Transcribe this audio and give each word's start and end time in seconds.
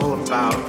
Choosing 0.00 0.24
the 0.24 0.61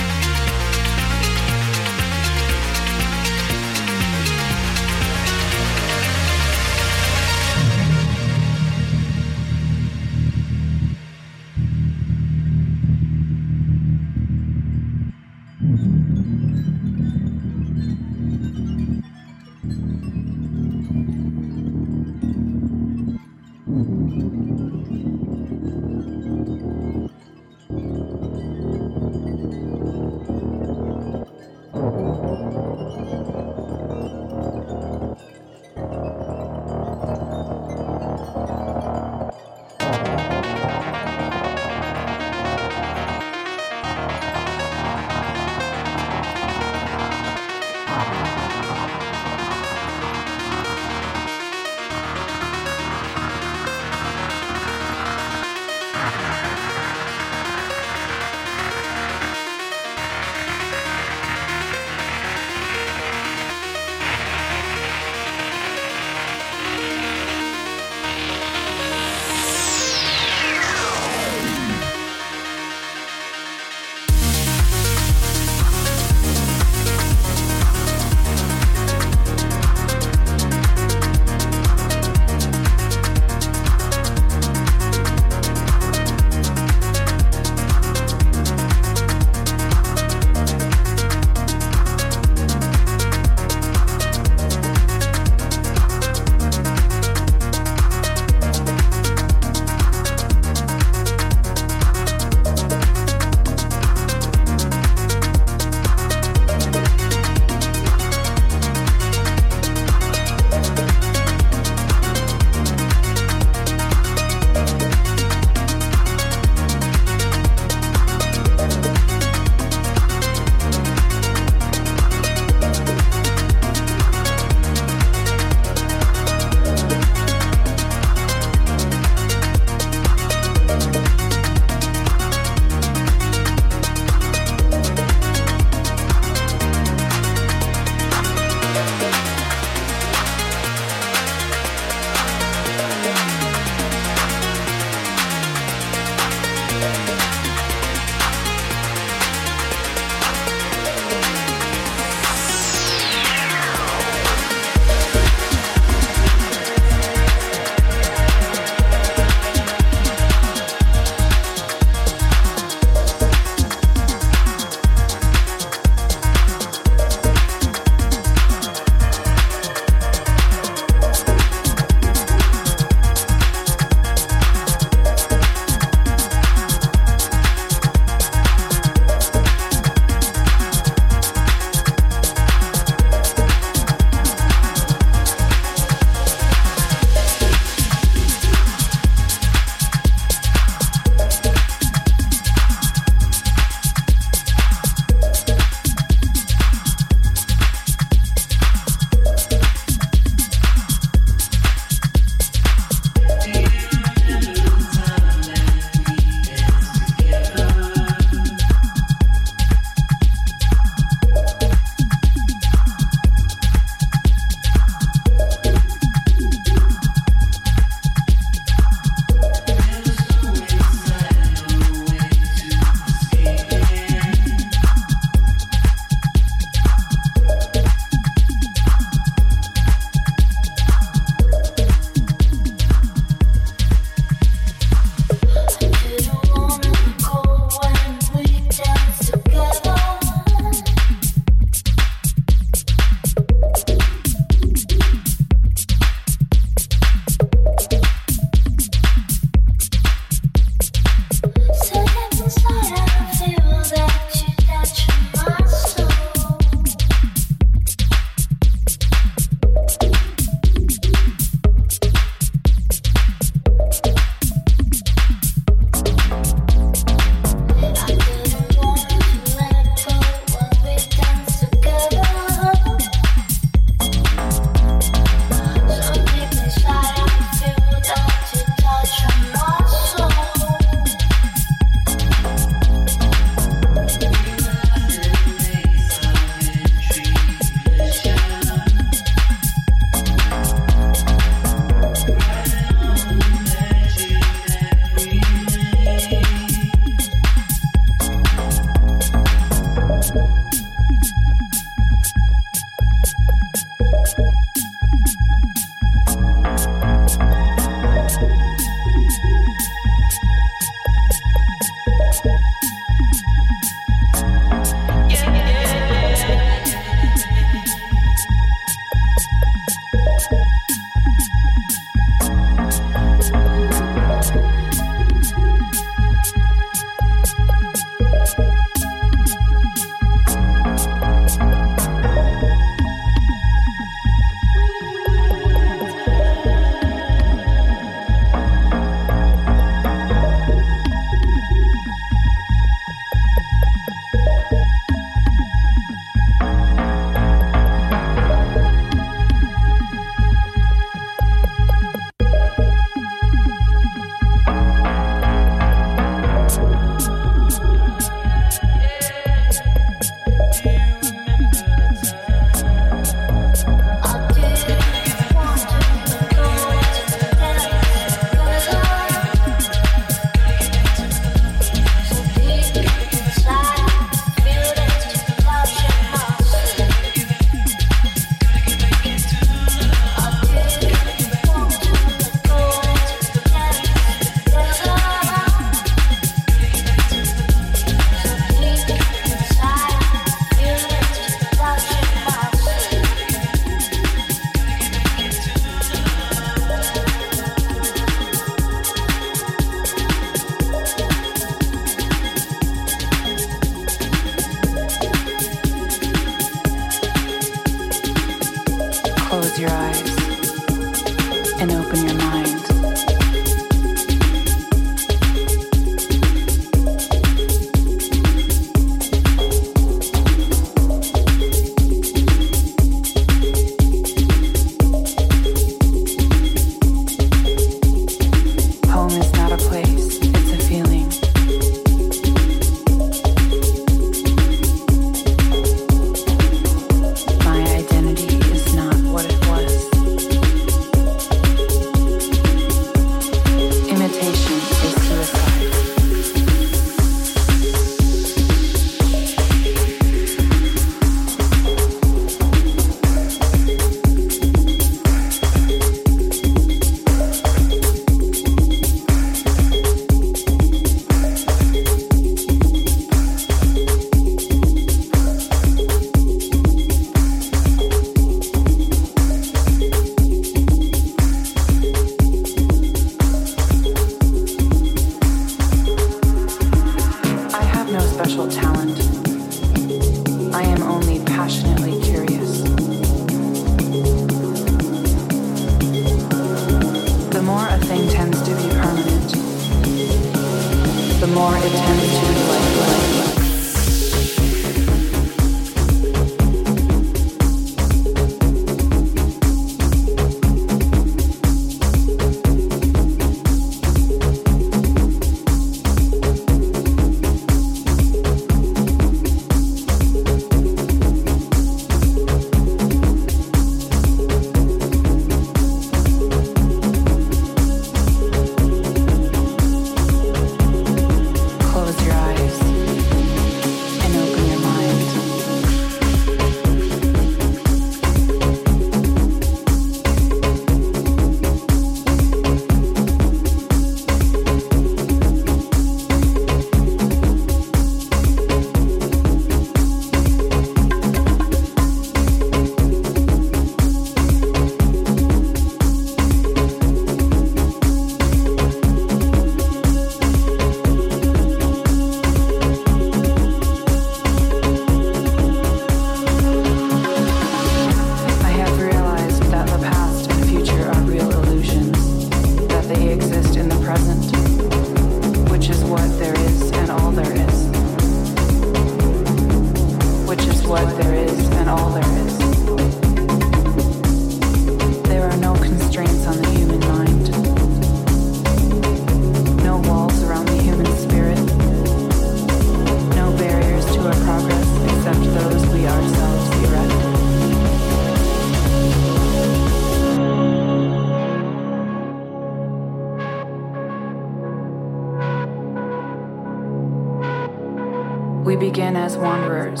as 599.30 599.36
wanderers, 599.38 600.00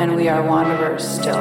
and 0.00 0.16
we 0.16 0.26
are 0.28 0.42
wanderers 0.42 1.06
still. 1.06 1.36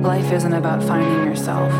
Life 0.00 0.32
isn't 0.32 0.54
about 0.54 0.82
finding 0.82 1.26
yourself. 1.26 1.70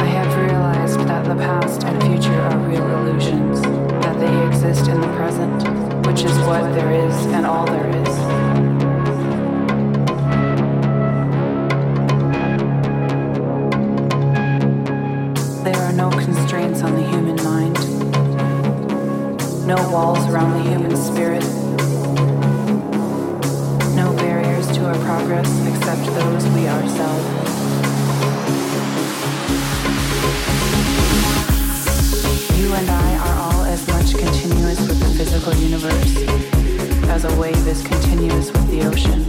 I 0.00 0.04
have 0.04 0.36
realized 0.36 1.00
that 1.08 1.24
the 1.24 1.36
past 1.36 1.84
and 1.84 2.02
future 2.02 2.40
are 2.40 2.58
real 2.58 2.86
illusions, 2.98 3.47
exist 4.68 4.90
in 4.90 5.00
the 5.00 5.06
present, 5.16 6.06
which 6.06 6.24
is 6.24 6.36
what 6.40 6.62
there 6.74 6.92
is 6.92 7.14
and 7.26 7.46
all 7.46 7.64
there 7.64 7.88
is. 7.88 8.16
There 15.64 15.82
are 15.86 15.92
no 15.94 16.10
constraints 16.10 16.82
on 16.82 16.94
the 16.96 17.02
human 17.02 17.42
mind, 17.42 17.78
no 19.66 19.76
walls 19.90 20.18
around 20.28 20.52
the 20.52 20.68
human 20.68 20.94
spirit, 20.98 21.44
no 23.94 24.12
barriers 24.16 24.66
to 24.76 24.84
our 24.84 24.98
progress 25.06 25.48
except 25.66 26.04
those 26.14 26.44
we 26.48 26.68
ourselves. 26.68 27.24
You 32.58 32.74
and 32.74 32.90
I 32.90 33.07
physical 35.48 35.68
universe 35.70 36.16
as 37.08 37.24
a 37.24 37.40
wave 37.40 37.66
is 37.66 37.82
continuous 37.82 38.50
with 38.52 38.70
the 38.70 38.82
ocean. 38.86 39.24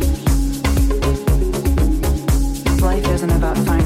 Life 2.82 3.08
isn't 3.08 3.32
about 3.32 3.58
finding 3.60 3.79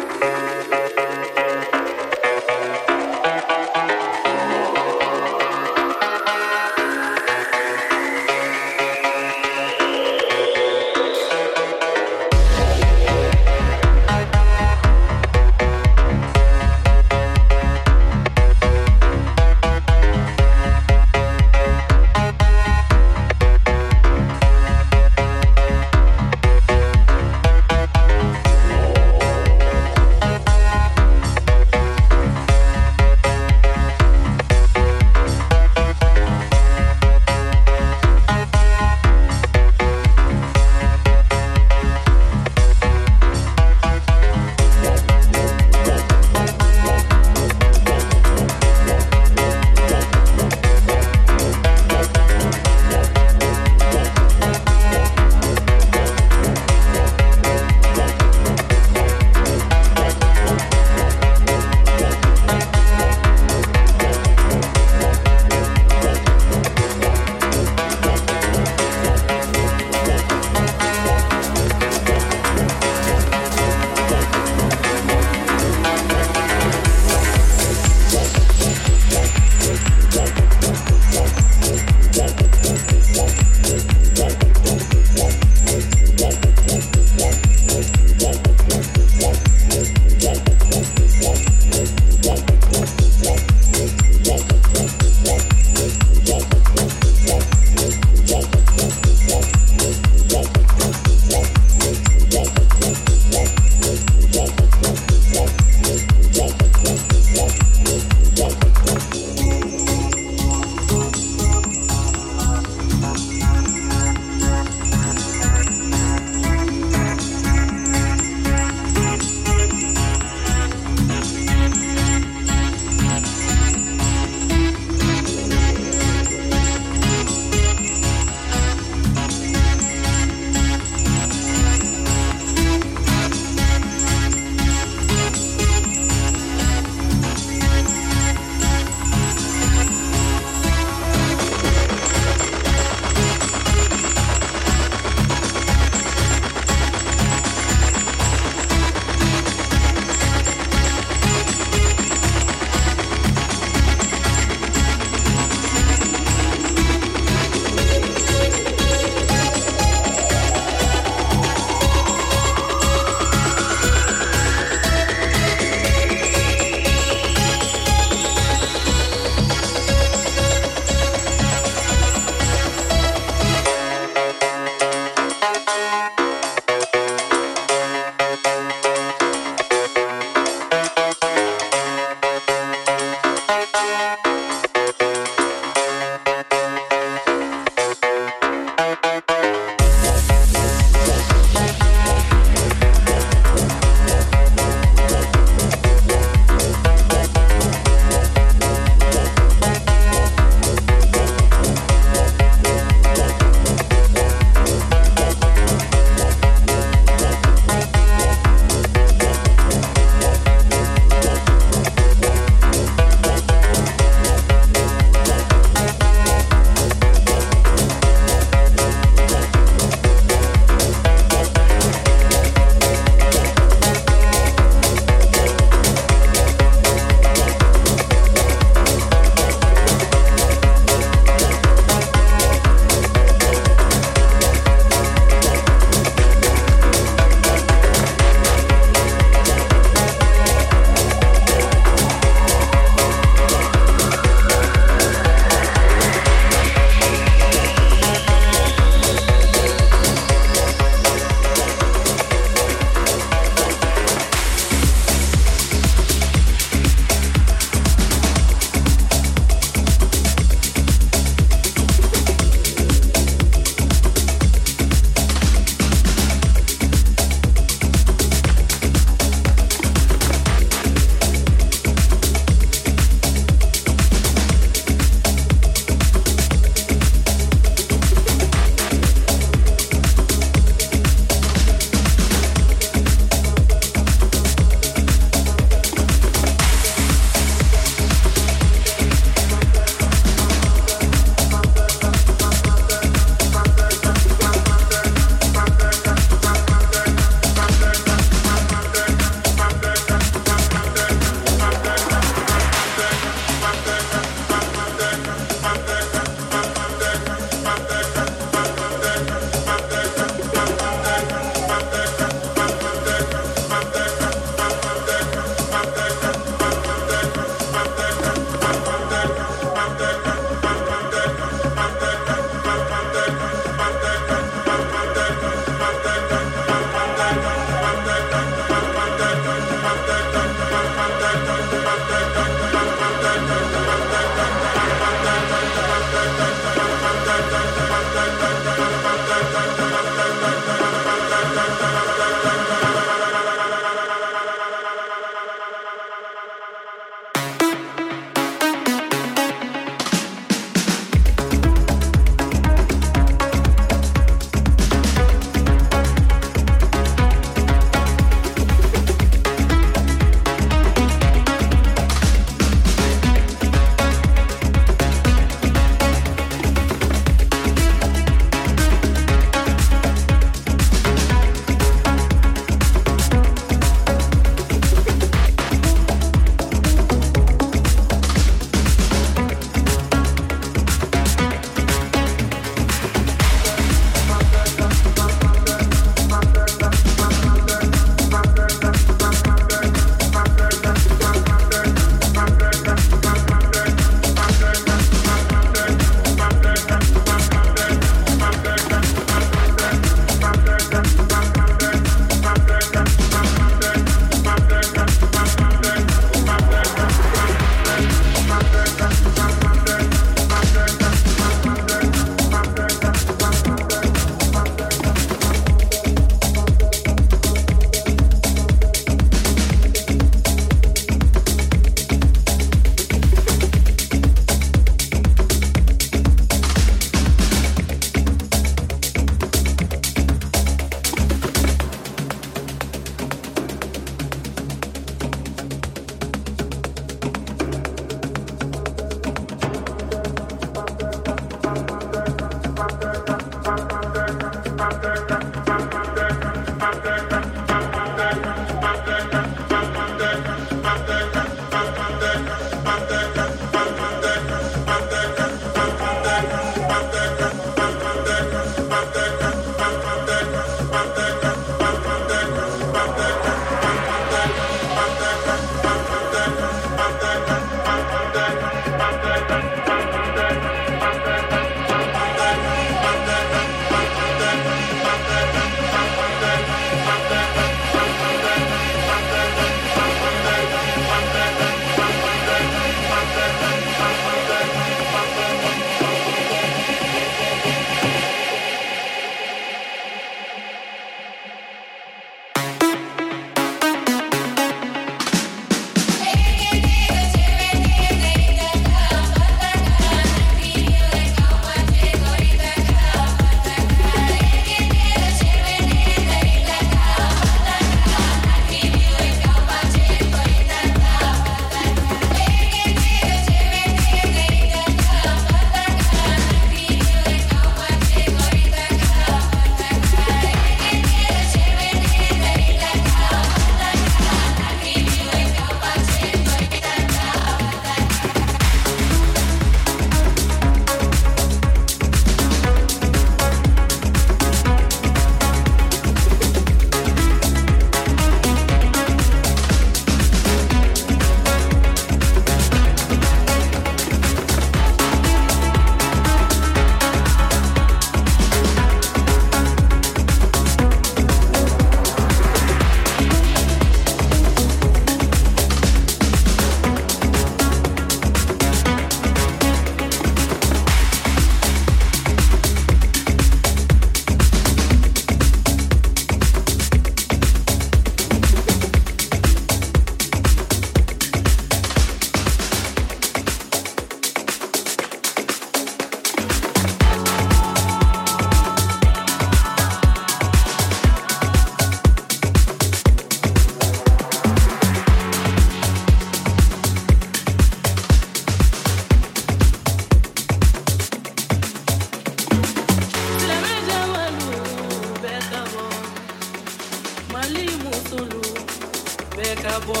bekabọ 599.62 600.00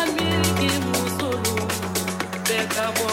amiriki 0.00 0.70
musolu 0.86 1.54
bekabọ. 2.48 3.08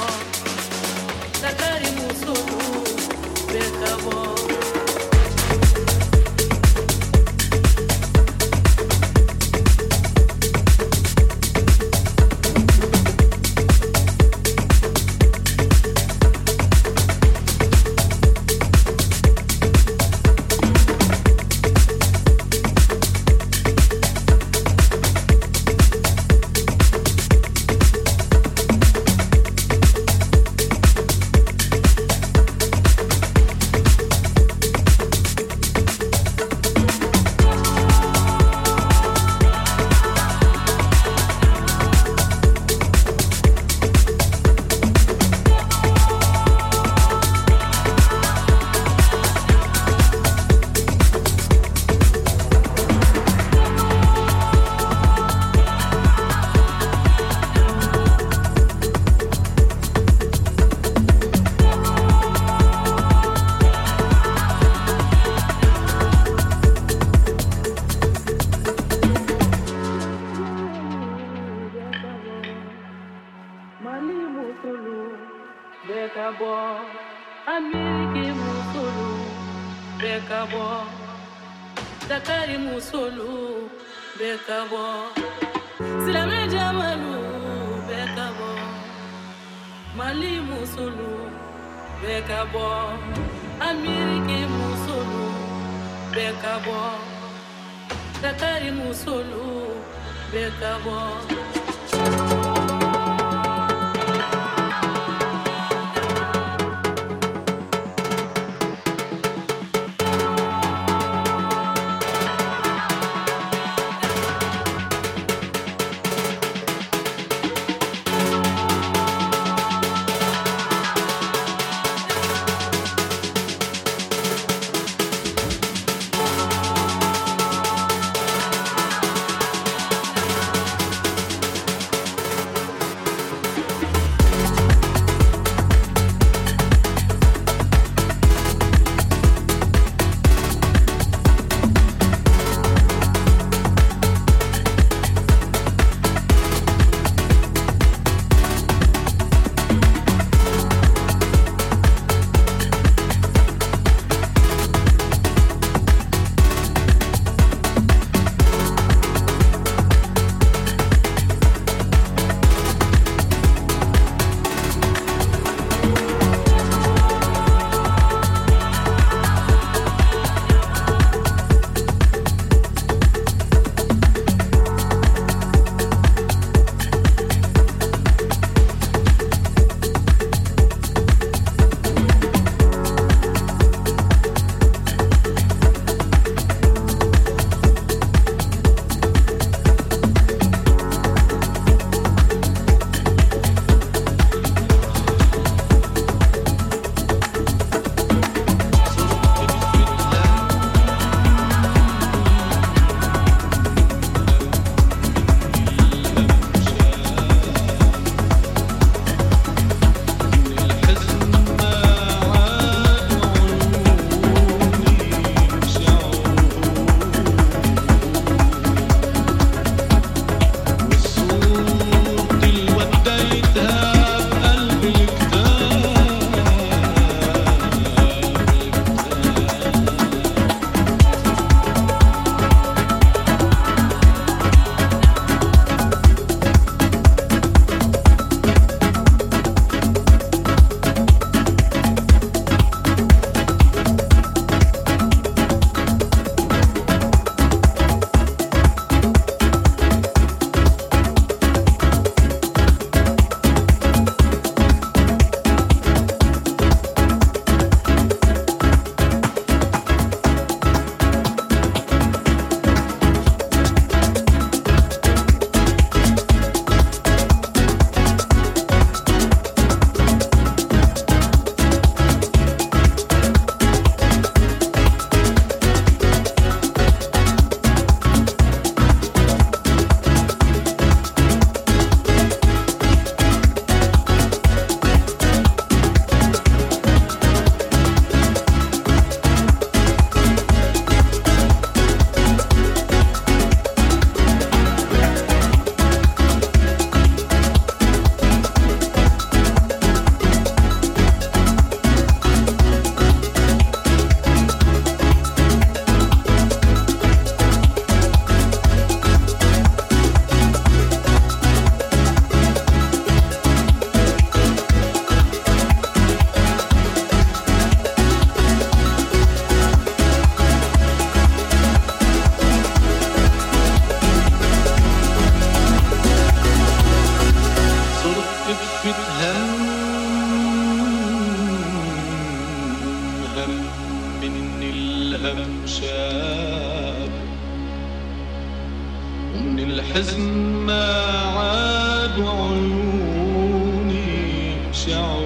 يشعه 344.87 345.21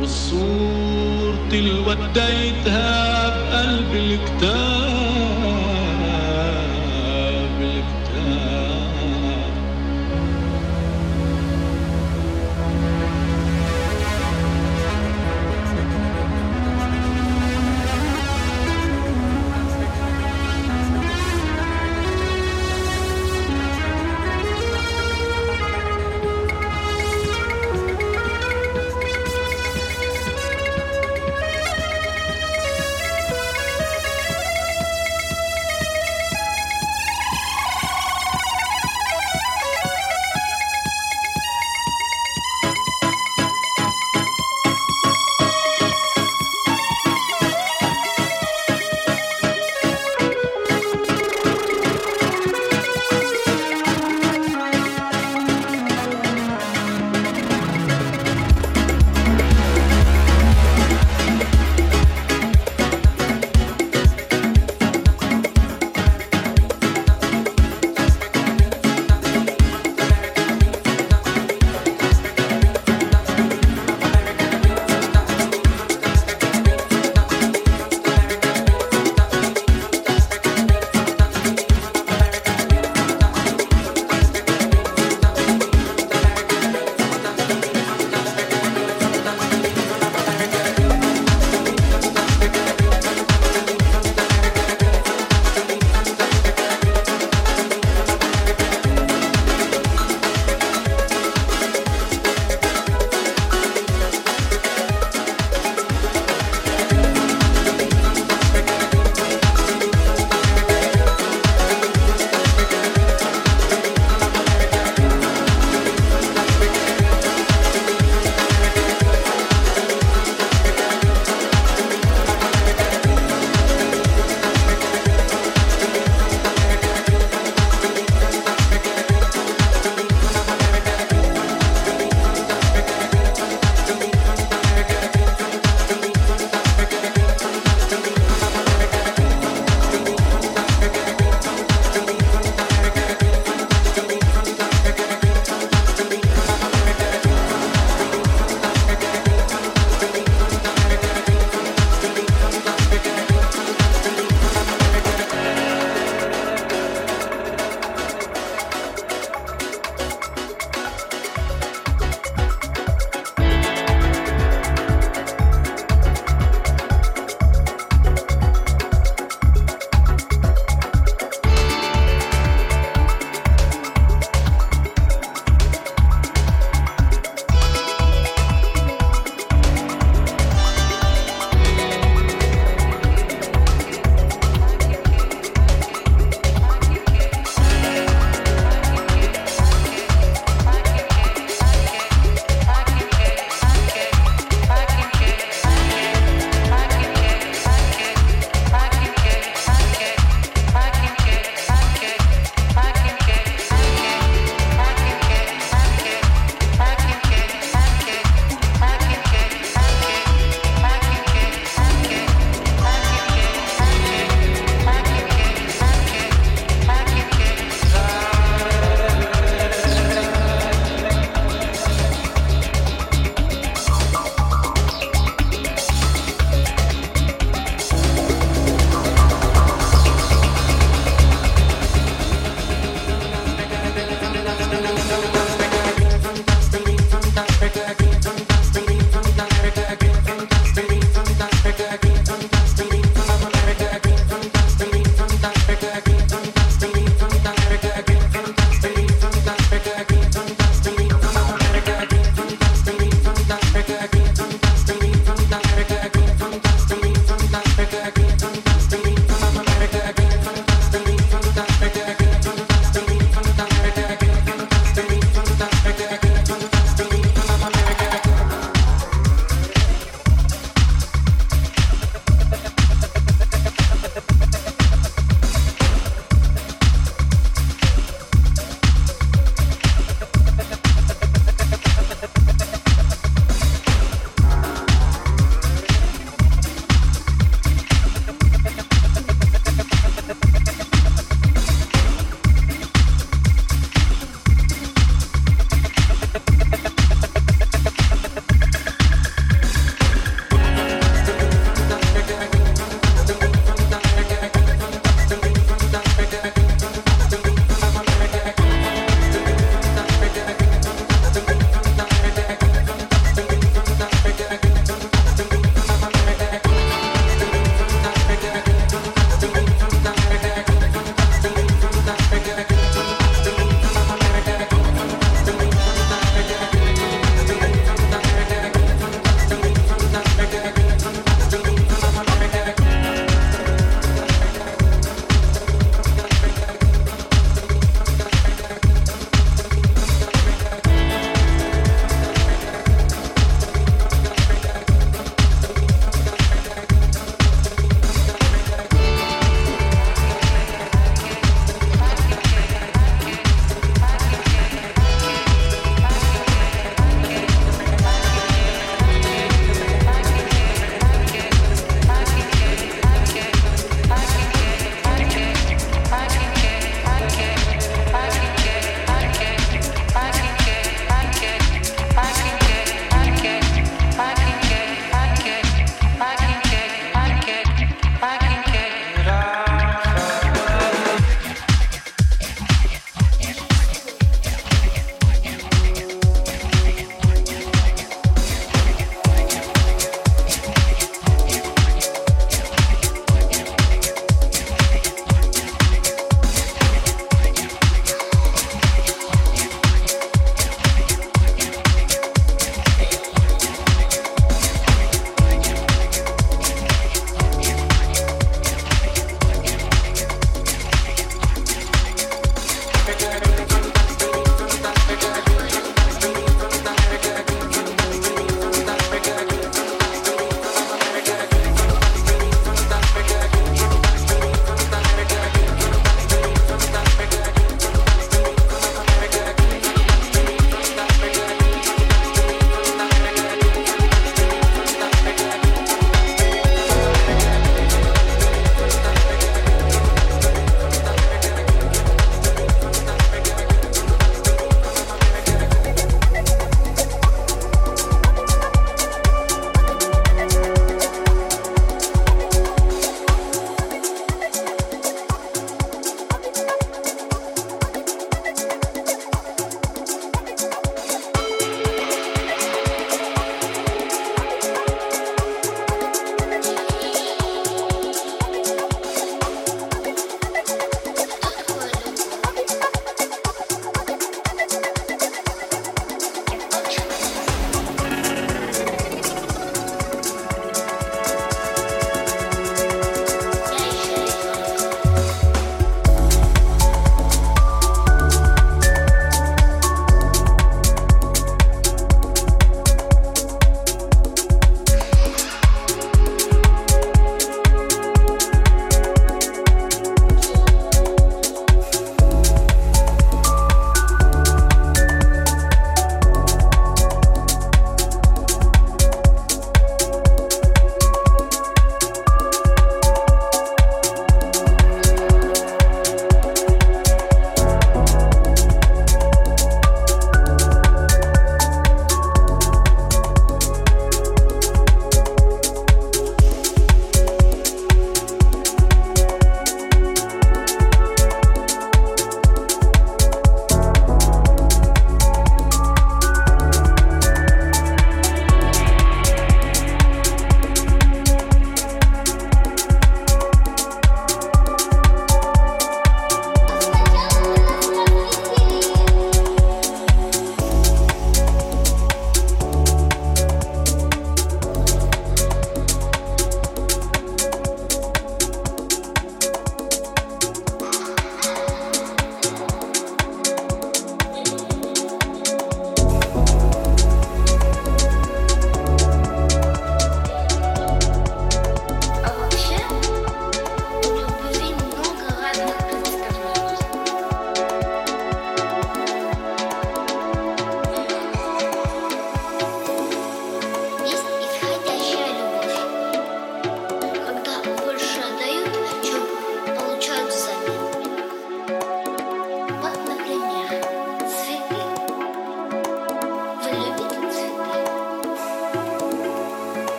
والصور 0.00 1.34
تلوديتها 1.50 3.28
بقلب 3.28 3.94
الكتاب. 3.94 4.97